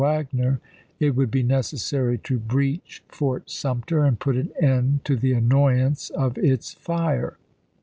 [0.03, 0.59] Wagner
[0.99, 5.15] it would be necessary to breach Fort chap, xv Sumter and put an end to
[5.15, 7.37] the annoyance of its fire.